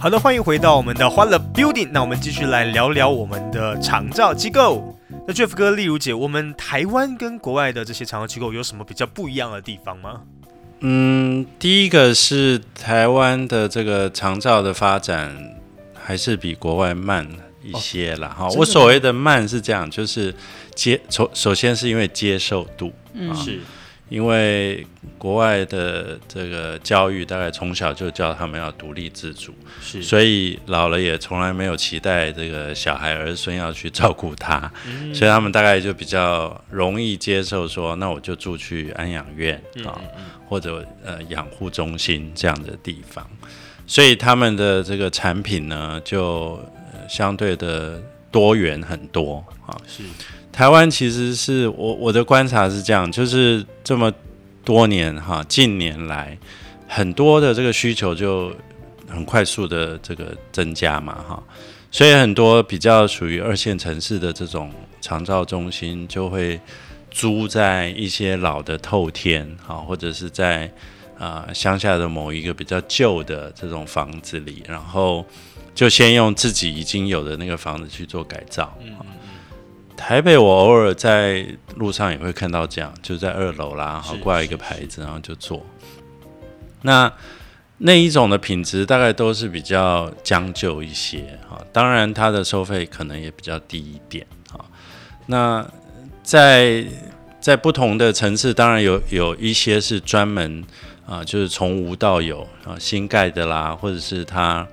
[0.00, 1.90] 好的，欢迎回到我们的欢乐 Building。
[1.92, 4.98] 那我们继续来聊聊我们的长照机构。
[5.28, 10.22] 那 Jeff 哥、例如姐，我们台湾跟国外的这些长照机构有什么比较不一样的地方吗？
[10.80, 15.36] 嗯，第一个是台湾的这个长照的发展
[15.94, 17.28] 还是比国外慢
[17.66, 18.28] 一些了。
[18.28, 20.34] 哈、我所谓的慢是这样，就是
[20.74, 23.58] 接首首先是因为接受度，嗯是。
[24.08, 24.86] 因为
[25.18, 29.52] 国外的这个教育大概从小就教他们要独立自主，
[29.82, 35.12] 是，所以老了也从来没有期待这个小孩儿孙要去照顾他，嗯。
[35.12, 40.00] 所以他们大概就比较容易接受说，那我就住去安养院啊、
[40.48, 43.28] 或者呃养护中心这样的地方，
[43.88, 46.75] 所以他们的这个产品呢就、呃
[47.08, 49.76] 相对的多元很多啊。
[49.86, 50.02] 是
[50.52, 54.12] 台湾其实是我我的观察是这样，就是这么
[54.64, 56.36] 多年哈，近年来
[56.88, 58.50] 很多的这个需求就
[59.06, 61.42] 很快速的这个增加嘛哈，
[61.90, 66.58] 所以很多比较属于二线城市的这种长照中心就会
[67.10, 70.72] 租在一些老的透天啊，或者是在
[71.18, 75.24] 啊乡下的某一个比较旧的这种房子里，然后
[75.76, 78.76] 就先用自己已经有的那个房子去做改造。
[79.96, 85.64] 台北我偶尔在路上也会看到这样，就在二楼啦，好挂一个牌子，然后就做。
[86.82, 87.12] 那
[87.78, 94.64] 那一种的品质大概都是比较将就一些哈，当然它的收费可能也比较低一点哈。
[95.26, 95.66] 那
[96.22, 96.84] 在
[97.40, 100.64] 在不同的层次，当然有有一些是专门
[101.06, 104.66] 啊，就是从无到有啊，新盖的啦，或者是它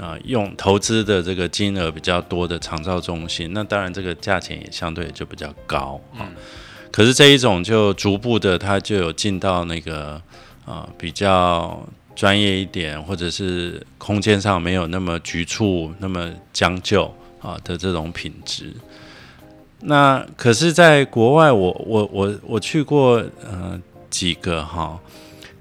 [0.00, 6.28] 啊用投资的这个金额比较多的长照中心，那当然这个价钱也相对就比较高啊。
[6.90, 10.20] 可是这一种就逐步的，它就有进到那个
[10.64, 18.72] 啊比较专业一点，或者是空间上没有那么局促、那么将就啊的这种品质。
[19.80, 23.78] 那可是，在国外，我我我我去过呃
[24.08, 24.98] 几个哈，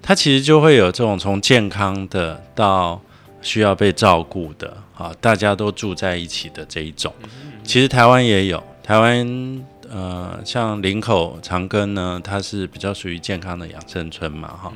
[0.01, 3.01] 它其实就会有这种从健康的到
[3.43, 7.13] 需要被照顾的啊，大家都住在一起的这一种。
[7.63, 14.73] 其实台湾也有，台湾呃像林口长庚呢，它是比较属于健康的养生村嘛哈。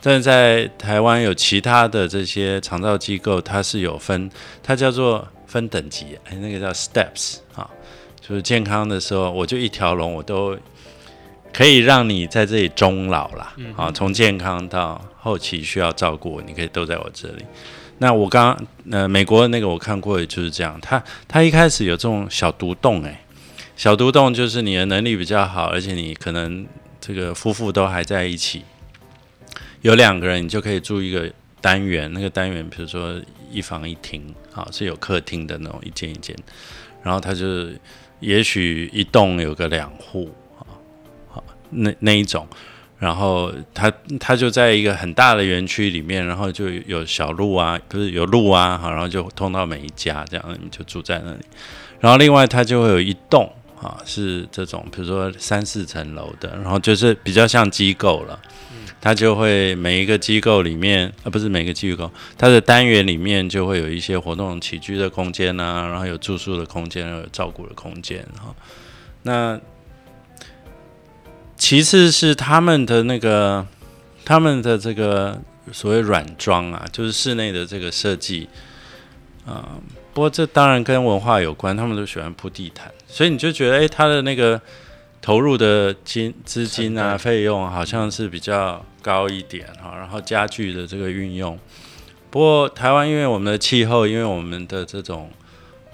[0.00, 4.30] 但是在台湾有其他的这些长照机构，它是有分，
[4.62, 7.68] 它叫做分等级，哎，那个叫 steps 啊。
[8.20, 10.56] 就是健康的时候，我就一条龙，我都
[11.52, 13.54] 可以让你在这里终老啦。
[13.76, 17.44] 啊，从健康到后期需要照顾，你可以都在我这里。
[17.98, 18.56] 那我刚
[18.90, 20.78] 呃，美国的那个我看过的，就是这样。
[20.80, 23.24] 他他一开始有这种小独栋，哎，
[23.76, 26.66] 小独栋就是你的能力比较好，而且你可能
[27.00, 28.62] 这个夫妇都还在一起，
[29.82, 31.30] 有两个人你就可以住一个
[31.60, 36.36] 单元，那个单元比如说一房一厅，好是有客厅的那种一间一间，
[37.02, 37.46] 然后他就。
[38.20, 40.64] 也许一栋有个两户啊，
[41.28, 42.46] 好那那一种，
[43.04, 51.40] 然后他他就在一个很大的园区里面，然后就有小路啊，不是有路啊，好，然后就通到每一家，这样你就住在那里。
[52.00, 58.40] 然后另外他就会有一栋啊，是这种比如说三四层楼的，然后就是比较像机构了。
[59.00, 68.54] 它就会每一个机构里面，啊不是每个机构，它的单元里面就会有一些活动起居的空间啊，然后有住宿的空间，有照顾的空间哈。
[69.24, 69.60] 那
[71.64, 73.66] 其次是他们的那个
[74.22, 75.40] 他们的这个
[75.72, 78.46] 所谓软装啊，就是室内的这个设计
[79.46, 79.80] 啊。
[80.12, 84.60] 不过这当然跟文化有关，他们都喜欢铺地毯，所以你就觉得哎，他的那个
[85.22, 88.84] 投入的金资金啊费用好像是比较。
[89.04, 91.58] 高一点哈，然后家具的这个运用。
[92.30, 95.28] 不过台湾因为我们的气候，因为我们的这种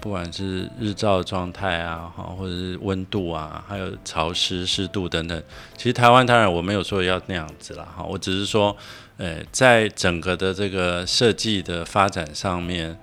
[0.01, 5.43] 不管是日照状态啊，哈，或者是温度啊，还有潮湿湿度等等，
[5.77, 8.75] 其实台湾当然我没有说要那样子啦，哈，我只是说，
[9.17, 12.97] 呃，在整个的这个设计的发展上面，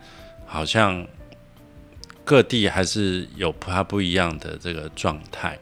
[0.44, 1.06] 好像
[2.24, 5.58] 各地还是有它不一样的这个状态。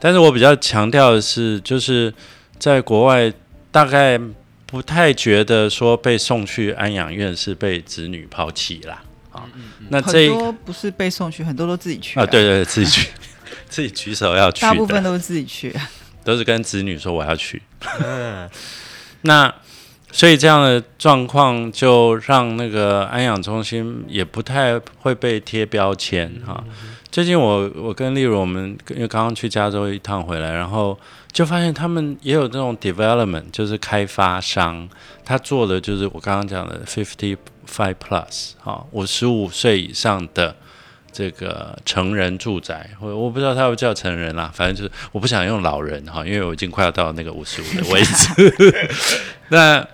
[0.00, 2.12] 但是我比较强调的是，就是
[2.58, 3.32] 在国外。
[3.74, 4.16] 大概
[4.66, 9.02] 不太觉得说被送去安养院是被子女抛弃啦，
[9.34, 9.44] 啊，
[9.88, 13.08] 那这很多不是被送去，很多都自己去啊，对对，自己去，
[13.68, 15.74] 自己举手要去，大部分都是自己去，
[16.22, 17.60] 都是跟子女说我要去，
[18.02, 18.48] 嗯，
[19.22, 19.52] 那
[20.12, 26.62] 所以这样的状况就让那个安养中心也不太会被贴标签哈。
[27.10, 30.98] 最近我我跟例如我们因为刚刚去加州一趟回来，然后。
[31.34, 34.88] 就发现他们也有这种 development，就是开发商，
[35.24, 37.36] 他做的就是我刚刚讲的 fifty
[37.68, 40.54] five plus，哈，五十五岁以上的
[41.10, 48.88] 这个成人住宅，我我不知道他会叫成人啦，反正就是我不想用老人哈，因为我已经快要到那个五十五的位置。
[49.50, 49.84] 那，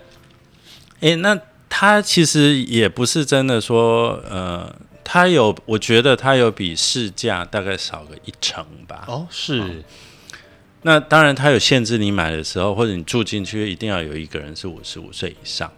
[0.99, 1.35] 诶，那
[1.67, 4.71] 他其实也不是真的说，呃，
[5.03, 9.05] 他有，我觉得他有比市价大概少个一成吧。
[9.07, 9.83] 哦，是。
[10.83, 15.71] 那当然，它有限制，你买的时候或者你住进去，一定要有一个人是五十五岁以上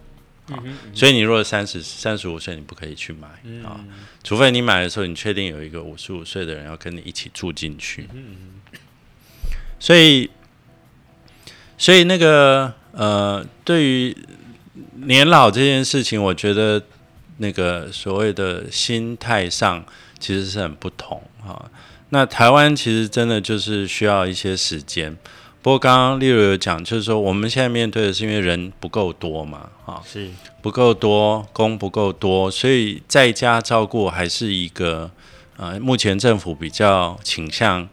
[0.47, 0.57] 啊。
[0.93, 3.27] 所以你如果三十三十五岁，你不可以去买
[3.67, 3.83] 啊，
[4.23, 8.07] 除非你买的时候你确定有一个五十五岁的人要跟你一起住进去。
[9.77, 10.29] 所以，
[11.77, 14.17] 所以那个呃，对于
[15.05, 16.81] 年老这件事情，我觉得
[17.39, 19.85] 那个所谓的心态上
[20.17, 21.69] 其实是很不同啊。
[22.13, 25.17] 那台湾其实真的就是需要一些时间，
[25.63, 30.29] 不过刚刚例如有讲，就是说我们现在面对的是因为人不够多嘛，啊，是
[30.61, 35.09] 不够多，工不够多，所以在家照顾还是一个
[35.57, 37.89] 呃，目前政府比较倾向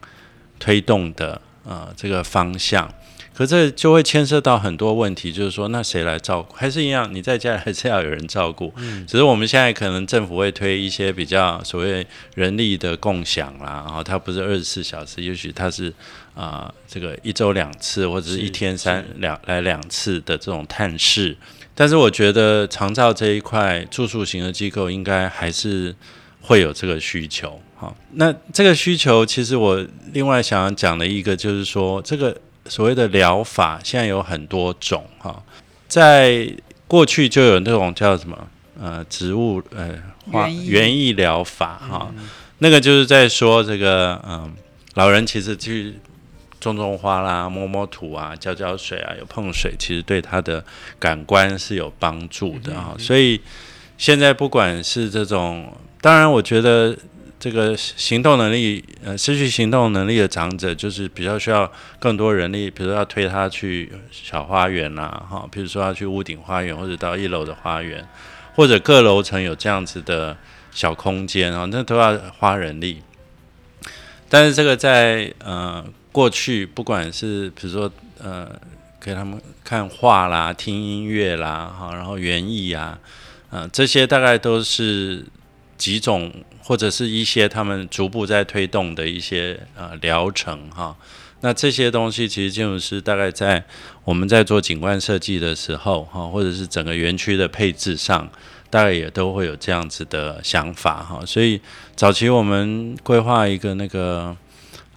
[0.58, 2.92] 推动的呃这个方向。
[3.34, 6.54] 可这就会牵涉到很多问题，就是说，那谁来照顾？
[6.54, 8.70] 还是一样，你在家还是要有人照顾。
[8.76, 15.90] 嗯，只是我们现在可能政府会推一些比较所谓人力的共享啦，然后它不是二十四小时，也许它是
[16.34, 21.34] 啊，这个一周两次或者是一天三两来两次的这种探视。
[21.74, 25.94] 但是我觉得长照这一块住宿型的机构应该还是
[26.42, 27.58] 会有这个需求。
[27.76, 32.36] 好，那这个需求其实我另外想要讲的一个就是说，这个
[32.70, 35.42] 所谓的疗法现在有很多种哈，
[35.88, 36.48] 在
[36.86, 38.48] 过去就有那种叫什么
[38.80, 39.94] 呃植物呃
[40.32, 41.12] 花园艺。
[41.14, 42.14] 疗法哈，
[42.58, 44.54] 那个就是在说这个嗯、
[44.94, 45.94] 老人其实去
[46.60, 50.64] 种种花啦、摸摸土啊、浇浇水啊、有碰水，其实对他的
[50.98, 52.94] 感官是有帮助的哈。
[52.96, 53.40] 所以
[53.98, 56.96] 现在不管是这种，当然我觉得
[57.40, 68.06] 这个行动能力呃失去行动能力的长者，就是比较需要更多人力，比如说要推他去小花园啦，哈，比如说要去屋顶花园或者到一楼的花园，
[68.54, 70.36] 或者各楼层有这样子的
[70.70, 73.00] 小空间啊，那都要花人力。
[74.28, 75.82] 但是这个在呃
[76.12, 77.90] 过去，不管是比如说
[78.22, 78.48] 呃
[79.00, 82.98] 给他们看画啦、听音乐啦，哈，然后园艺啊，
[83.48, 85.24] 呃这些大概都是
[85.78, 86.30] 几种
[86.70, 90.96] 或者是一些他们逐步在推动的一些呃疗程哈。
[91.40, 93.60] 那这些东西其实建筑师大概在
[94.04, 98.30] 我们在做景观设计的时候哈，或者是整个园区的配置上，
[98.70, 101.26] 大概也都会有这样子的想法哈。
[101.26, 101.60] 所以
[101.96, 104.36] 早期我们规划一个那个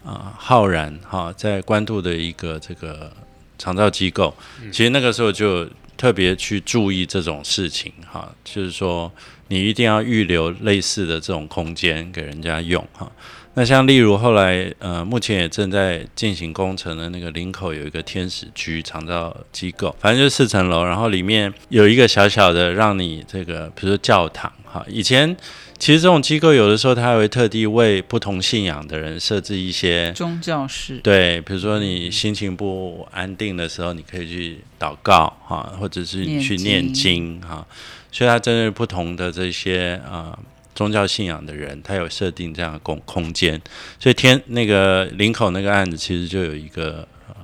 [0.05, 3.11] 啊、浩然哈，在关渡的一个这个
[3.57, 4.31] 长照机构，
[4.71, 5.67] 其实那个时候就
[5.97, 9.11] 特别去注意这种事情哈，就是说
[9.47, 13.11] 你一定要预留类似的这种空间给人家用哈。
[13.55, 25.35] 那像例如后来呃，目前也正在进行工程的那个林口有一个天使居长照机构，反正就是四层楼，然后里面有一个小小的让你这个，比如说教堂哈，以前。
[25.79, 37.67] 其实这种机构有的时候，它还会特地为不同信仰的人设置一些宗教室，对，比如说你心情不安定的时候，你可以去祷告哈，或者是你去念念经哈。
[38.13, 40.37] 所以他针对不同的这些呃
[40.75, 43.59] 宗教信仰的人，他有设定这样的空空间。
[43.99, 47.35] 所以天那个林口那个案子，其实就有一个呃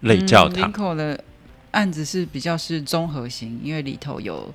[0.00, 1.22] 类教嗯堂林，口的
[1.72, 4.52] 案子是比较是综合型，因为里头有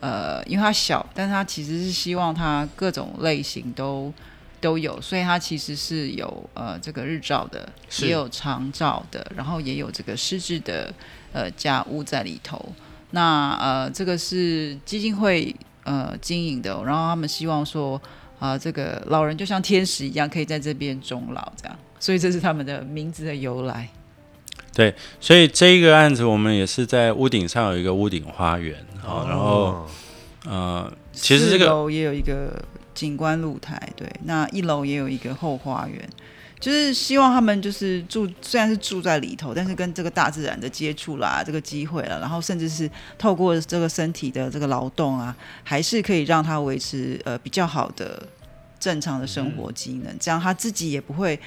[0.00, 4.12] 呃，因为它小，但是它其实是希望它各种类型都
[4.60, 7.66] 都有，所以它其实是有呃这个日照的，
[8.02, 10.92] 也有长照的，然后也有这个失智的
[11.32, 12.74] 呃家屋在里头。
[13.12, 15.54] 那呃，这个是基金会
[15.84, 18.00] 呃经营的，然后他们希望说
[18.38, 23.88] 啊、这个老人就像天使一样，可以在这边终老，这样，所以这是他们的名字的由来。
[24.74, 28.74] 对所以这一个案子我们也是在屋顶上有一个屋顶花园
[29.06, 29.86] 啊，然后哦
[30.46, 32.60] 呃，其实这四个楼也有一个
[32.94, 36.08] 景观露台，对，那一楼也有一个后花园，
[36.62, 42.88] 就是希望他们就是住，虽然是住在里头，但是跟这个大自然的接触啦，这个机会了，然后甚至是
[43.18, 48.22] 透过这个身体的这个劳动啊，还是可以让他维持呃比较好的
[48.78, 51.38] 正常的生活机能，这样他自己也不会。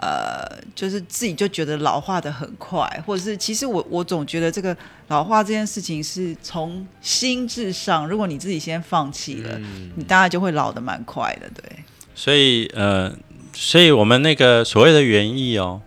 [0.00, 0.46] 呃，
[0.76, 4.76] 就是自己就觉得老化的很快，或者是其实我我总觉得这个
[5.08, 9.60] 老化这件事情是从心智上，如果你自己先放弃了，
[9.96, 11.84] 你大概就会老的蛮快的，对。
[12.14, 13.12] 所以呃，
[13.60, 15.82] 所以我们那个所谓的园艺哦，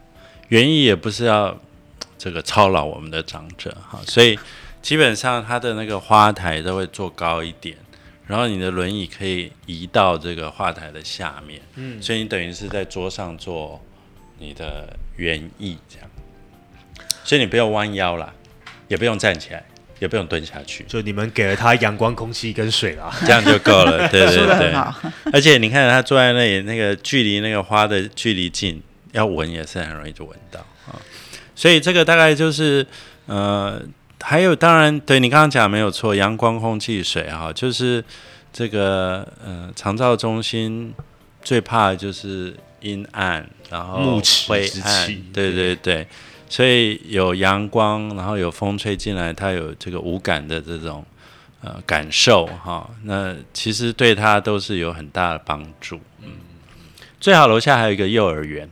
[0.50, 1.58] 园艺也不是要
[2.18, 4.38] 这个操劳我们的长者哈，所以
[4.82, 7.78] 基本上它的那个花台都会做高一点，
[8.28, 13.82] 然后你的轮椅可以移到这个花台的下面，嗯，所以你等于是在桌上做
[14.38, 16.10] 你的园艺这样，
[17.24, 18.34] 所以你不用弯腰啦，
[18.90, 19.64] 也不用站起来，
[20.02, 23.14] 也不用蹲下去，就你们给了他阳光、空气跟水啦。
[23.22, 24.74] 这样就够了，对 对对。
[25.32, 28.82] 而且你看他坐在那里，那个距离那个花的距离近，
[29.12, 30.98] 要闻也是很容易就闻到啊。
[31.56, 32.84] 所以这个大概就是
[33.28, 33.80] 呃，
[34.20, 38.04] 还有当然对你刚刚讲没有错，阳光、空气、水哈，就是
[38.52, 40.92] 这个呃长照中心
[41.44, 46.08] 最怕的就是阴暗，然后木齿灰之暗气，对对对。
[46.52, 51.06] 所以有阳光，然后有风吹进来，它有这个无感的这种
[51.62, 55.98] 呃感受哈，那其实对他都是有很大的帮助。
[56.22, 56.28] 嗯，
[57.22, 58.70] 最好楼下还有一个幼儿园，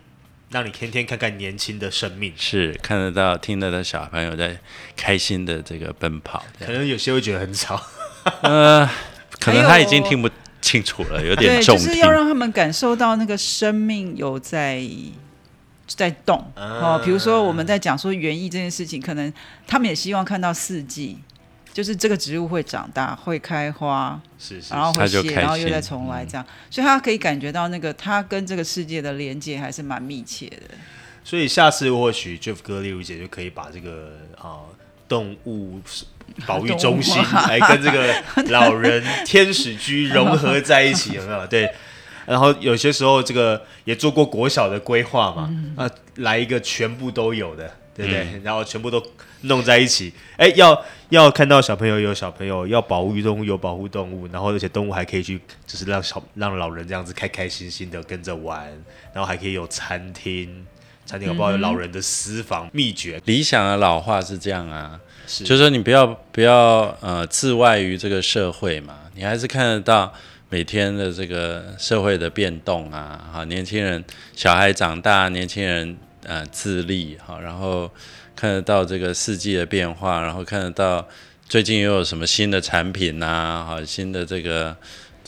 [0.51, 2.33] 让你天天看看年轻的生命。
[2.35, 4.59] 是看得到、听得到小朋友在
[4.97, 6.45] 开心的这个奔跑。
[6.59, 7.81] 可能有些会觉得很吵，
[8.41, 8.85] 呃，
[9.39, 12.11] 可能他已经听不清楚了，有点， 重听就是要。
[12.11, 14.83] 让他们感受到那个生命有在
[15.95, 17.01] 在动哦。
[17.03, 19.31] 比如说我们在讲说园艺这件事情，可能
[19.67, 21.17] 他们也希望看到四季，
[21.73, 30.75] 就是这个植物会长大、会开花，是是然后会谢，他就开然后又再重来这样，所以他可以感觉到那个他跟这个世界的连接还是蛮密切的。
[31.23, 34.65] 所以下次或许 Jeff 哥、丽如姐就可以把这个啊、
[35.07, 35.79] 动物
[36.47, 41.45] 保育中心，来 跟这个老人天使居融合在一起，有没有？
[41.47, 41.71] 对。
[42.29, 48.39] 然后有些时候这个也做过国小的规划嘛，啊，来一个全部都有的，对不对？
[48.43, 49.03] 然后全部都
[49.41, 58.67] 弄在一起，哎，要要看到小朋友有小朋友，要保护动物有保护动物，然后而且动物还可以去，就是让小让老人这样子开开心心的跟着玩，
[59.11, 60.67] 然后还可以有餐厅，
[61.07, 65.43] 餐厅有不好有老人的私房秘诀，理想的老化是这样啊，是。
[65.43, 70.13] 就是说你不要不要呃自外于这个社会嘛，你还是看得到
[70.51, 74.03] 每天的这个社会的变动啊，哈，年轻人
[74.35, 75.95] 小孩长大，年轻人
[76.25, 77.87] 呃自立哈，然后
[78.35, 81.07] 看得到这个四季的变化，然后看得到
[81.47, 84.75] 最近又有什么新的产品呐，哈，新的这个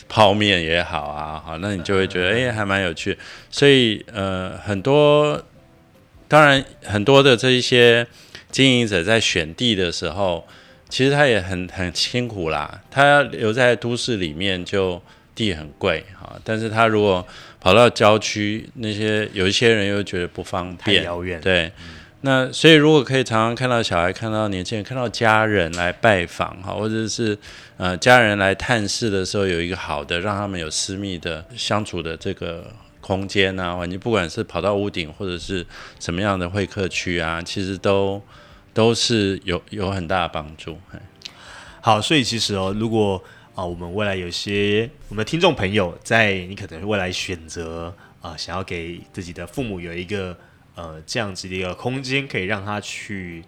[0.10, 3.16] 泡面也好啊，好，那你就会觉得哎还蛮有趣，
[3.52, 5.40] 所以呃很多
[6.28, 8.08] 当然很多的这一些
[8.50, 10.48] 经营者在选地的时候。
[10.92, 15.02] 其实他也很很辛苦啦，他要留在都市里面就
[15.34, 17.26] 地很贵哈，但是他如果
[17.62, 21.40] 跑到郊区，那些有一些人又觉得不方便，太遥远。
[21.40, 21.72] 对，
[22.22, 27.38] 那所以如果可以常常看到小孩、看到年轻人、看到家人来拜访哈，或者是
[27.78, 32.70] 呃家人来探视的时候，有一个好的让他们有私密的相处的这个
[33.00, 35.66] 空间啊环境，不管是跑到屋顶或者是
[36.02, 38.22] 什么样的会客区啊，其实都。
[38.74, 40.78] 都是有有很大的帮助。
[41.82, 43.22] 好，所以其实哦，如果
[43.56, 50.38] 啊，我们未来有些我们的听众朋友，在你可能未来选择啊，想要给自己的父母有一个
[50.76, 53.44] 呃这样子的一个空间，可以让他去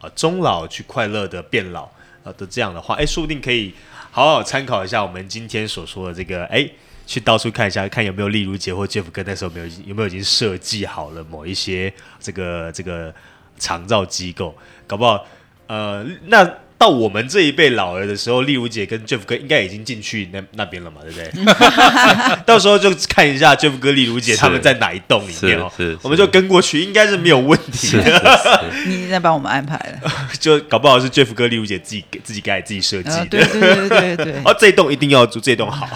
[0.00, 1.84] 啊终老去快乐的变老
[2.24, 3.74] 啊的这样的话，哎，说不定可以
[4.10, 6.66] 好好参考一下我们今天所说的这个，哎，
[7.06, 13.14] 去到处看一下，看有没有例如杰或 Jeff 哥那时候没有有没有已经设计好了某一些这个这个。
[13.58, 14.56] 长照机构
[14.86, 15.26] 搞不好，
[15.66, 16.48] 呃，那
[16.78, 22.38] 到我们这一辈老了的时候，丽如姐跟 Jeff 哥应该已经进去那那边了嘛，对不对？
[22.46, 25.68] 到时候就看一下 Jeff 哥、丽如姐他们在哪一栋里面哦，
[26.02, 28.64] 我们就跟过去，应该是没有问题的。
[28.86, 33.26] 你在帮我们安排了，就搞不好是 Jeff 哥、丽如姐自己给自己盖、自己设计的。
[33.26, 34.34] 对对对对对。
[34.46, 35.88] 哦，这栋一定要住，这栋好。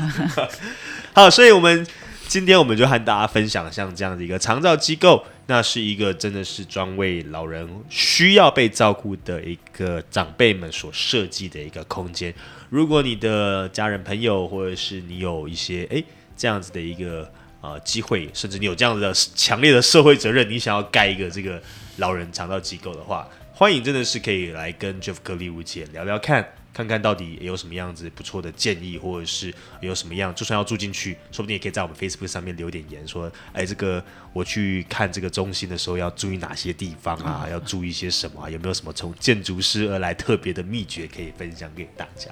[1.12, 1.86] 好，所以我们
[2.26, 5.24] 今天我们就和大家分享像这样的一个长照机构。
[5.52, 12.34] 那是一个真的是专为老人需要被照顾的一个长辈们所设计的一个空间。
[12.70, 16.02] 如果你的家人朋友，或者是你有一些诶
[16.34, 17.30] 这样子的一个
[17.60, 21.62] 呃机会，甚至你有这样子的强烈的社会责任，你想要盖一个这个
[21.98, 26.61] 老人长照机构的话，欢迎真的是可以来跟 Jeff 格利乌姐聊聊看。
[26.72, 34.02] 看看到底有什么样子不错的建议，或者是有什么样，就算要住进去，说不定也可以在我们 Facebook 上面留点言，说，哎，这个
[34.32, 37.46] 我去看这个中心的时候要注意哪些地方啊？
[37.50, 38.50] 要注意些什么？
[38.50, 42.30] 有没有什么从建筑师而来特别的秘诀可以分享给大家？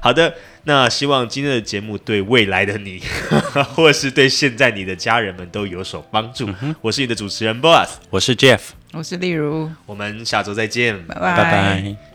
[0.00, 0.34] 好的，
[0.64, 3.00] 那希望今天的节目对未来的你，
[3.74, 6.48] 或者是对现在你的家人们都有所帮助。
[6.80, 8.60] 我是你的主持人 Boss，我是 Jeff，
[8.92, 12.11] 我是例如，我们下周再见，拜拜拜。